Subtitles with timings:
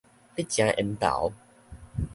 [0.35, 1.31] 你誠緣投